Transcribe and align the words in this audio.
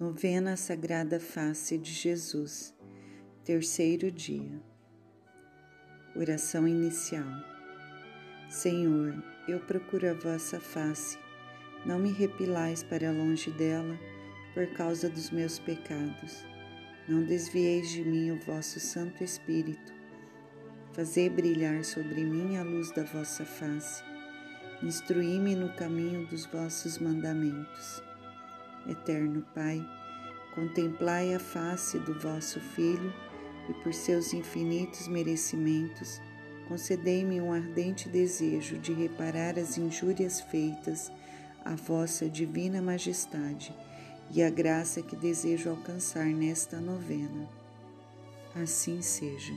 Novena 0.00 0.56
Sagrada 0.56 1.20
Face 1.20 1.78
de 1.78 1.92
Jesus, 1.92 2.74
terceiro 3.44 4.10
dia. 4.10 4.60
Oração 6.16 6.66
inicial. 6.66 7.28
Senhor, 8.50 9.22
eu 9.46 9.60
procuro 9.60 10.10
a 10.10 10.14
vossa 10.14 10.58
face, 10.58 11.16
não 11.86 12.00
me 12.00 12.10
repilais 12.10 12.82
para 12.82 13.12
longe 13.12 13.52
dela 13.52 13.96
por 14.52 14.66
causa 14.72 15.08
dos 15.08 15.30
meus 15.30 15.60
pecados. 15.60 16.44
Não 17.08 17.22
desvieis 17.22 17.88
de 17.90 18.04
mim 18.04 18.32
o 18.32 18.40
vosso 18.40 18.80
Santo 18.80 19.22
Espírito. 19.22 19.94
Fazei 20.92 21.30
brilhar 21.30 21.84
sobre 21.84 22.24
mim 22.24 22.56
a 22.56 22.64
luz 22.64 22.90
da 22.90 23.04
vossa 23.04 23.44
face. 23.44 24.02
Instruí-me 24.82 25.54
no 25.54 25.72
caminho 25.76 26.26
dos 26.26 26.46
vossos 26.46 26.98
mandamentos. 26.98 28.02
Eterno 28.86 29.44
Pai, 29.54 29.84
contemplai 30.54 31.34
a 31.34 31.38
face 31.38 31.98
do 31.98 32.18
vosso 32.18 32.60
Filho 32.60 33.12
e, 33.68 33.74
por 33.82 33.92
seus 33.94 34.32
infinitos 34.32 35.08
merecimentos, 35.08 36.20
concedei-me 36.68 37.40
um 37.40 37.52
ardente 37.52 38.08
desejo 38.08 38.78
de 38.78 38.92
reparar 38.92 39.58
as 39.58 39.78
injúrias 39.78 40.40
feitas 40.40 41.10
à 41.64 41.74
vossa 41.74 42.28
divina 42.28 42.80
majestade 42.82 43.74
e 44.30 44.42
a 44.42 44.50
graça 44.50 45.02
que 45.02 45.16
desejo 45.16 45.70
alcançar 45.70 46.26
nesta 46.26 46.78
novena. 46.78 47.48
Assim 48.54 49.02
seja. 49.02 49.54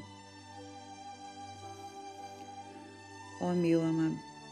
Ó 3.39 3.53
meu 3.53 3.81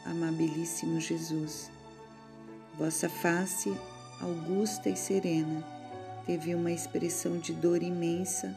amabilíssimo 0.06 1.00
Jesus, 1.00 1.72
vossa 2.78 3.10
face 3.10 3.76
augusta 4.26 4.90
e 4.90 4.96
serena, 4.96 5.64
teve 6.26 6.56
uma 6.56 6.72
expressão 6.72 7.38
de 7.38 7.54
dor 7.54 7.84
imensa 7.84 8.56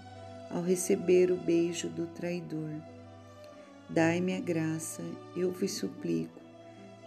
ao 0.50 0.62
receber 0.62 1.30
o 1.30 1.36
beijo 1.36 1.91
do 1.91 2.06
traidor. 2.06 2.70
Dai-me 3.91 4.34
a 4.34 4.41
graça, 4.41 5.02
eu 5.36 5.52
vos 5.52 5.70
suplico, 5.72 6.41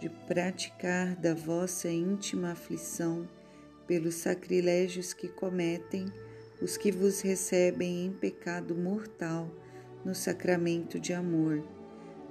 de 0.00 0.08
praticar 0.08 1.16
da 1.16 1.34
vossa 1.34 1.88
íntima 1.88 2.52
aflição 2.52 3.28
pelos 3.84 4.14
sacrilégios 4.14 5.12
que 5.12 5.26
cometem 5.26 6.06
os 6.60 6.76
que 6.76 6.92
vos 6.92 7.20
recebem 7.20 8.06
em 8.06 8.12
pecado 8.12 8.76
mortal 8.76 9.50
no 10.04 10.14
sacramento 10.14 11.00
de 11.00 11.12
amor, 11.12 11.64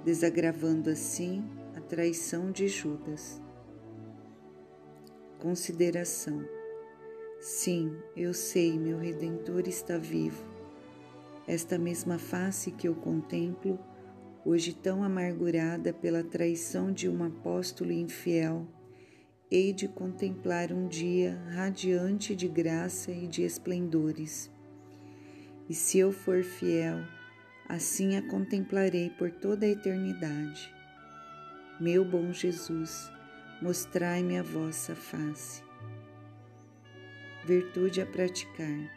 desagravando 0.02 0.88
assim 0.88 1.44
a 1.76 1.80
traição 1.82 2.50
de 2.50 2.68
Judas. 2.68 3.41
Consideração. 5.42 6.48
Sim, 7.40 7.96
eu 8.16 8.32
sei, 8.32 8.78
meu 8.78 8.96
Redentor 8.96 9.64
está 9.66 9.98
vivo. 9.98 10.40
Esta 11.48 11.76
mesma 11.76 12.16
face 12.16 12.70
que 12.70 12.86
eu 12.86 12.94
contemplo, 12.94 13.76
hoje 14.44 14.72
tão 14.72 15.02
amargurada 15.02 15.92
pela 15.92 16.22
traição 16.22 16.92
de 16.92 17.08
um 17.08 17.24
apóstolo 17.24 17.90
infiel, 17.90 18.68
hei 19.50 19.72
de 19.72 19.88
contemplar 19.88 20.72
um 20.72 20.86
dia 20.86 21.36
radiante 21.50 22.36
de 22.36 22.46
graça 22.46 23.10
e 23.10 23.26
de 23.26 23.42
esplendores. 23.42 24.48
E 25.68 25.74
se 25.74 25.98
eu 25.98 26.12
for 26.12 26.44
fiel, 26.44 27.00
assim 27.68 28.14
a 28.14 28.22
contemplarei 28.22 29.10
por 29.10 29.32
toda 29.32 29.66
a 29.66 29.70
eternidade. 29.70 30.72
Meu 31.80 32.04
bom 32.04 32.32
Jesus, 32.32 33.10
mostrai-me 33.62 34.36
a 34.36 34.42
vossa 34.42 34.96
face. 34.96 35.62
Virtude 37.44 38.00
a 38.00 38.06
praticar. 38.06 38.90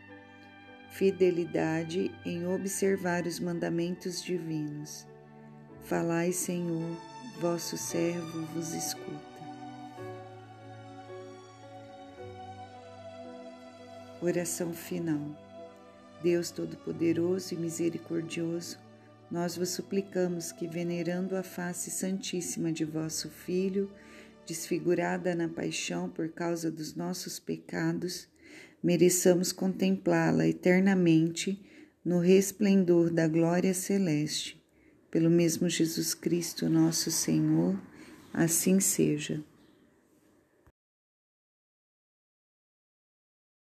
Fidelidade 0.90 2.12
em 2.26 2.48
observar 2.48 3.28
os 3.28 3.40
mandamentos 3.40 4.24
divinos. 4.24 5.06
Falai, 5.84 6.32
Senhor, 6.32 6.98
vosso 7.40 7.78
servo 7.78 8.42
vos 8.54 8.74
escuta. 8.74 9.36
Oração 14.20 14.74
final. 14.74 15.20
Deus 16.24 16.50
Todo-Poderoso 16.50 17.54
e 17.54 17.58
Misericordioso, 17.58 18.80
nós 19.30 19.56
vos 19.56 19.70
suplicamos 19.70 20.52
que, 20.52 20.68
venerando 20.68 21.36
a 21.36 21.44
face 21.44 21.92
santíssima 21.92 22.72
de 22.72 22.84
vosso 22.84 23.30
Filho, 23.30 23.92
desfigurada 24.46 25.34
na 25.36 25.48
paixão 25.48 26.10
por 26.10 26.30
causa 26.30 26.72
dos 26.72 26.96
nossos 26.96 27.40
pecados, 27.40 28.28
mereçamos 28.82 29.52
contemplá-la 29.52 30.48
eternamente 30.48 31.60
no 32.04 32.20
resplendor 32.20 33.12
da 33.12 33.28
glória 33.28 33.74
celeste. 33.74 34.62
Pelo 35.10 35.30
mesmo 35.30 35.68
Jesus 35.70 36.14
Cristo, 36.14 36.70
nosso 36.70 37.10
Senhor, 37.10 37.80
assim 38.34 38.80
seja. 38.80 39.44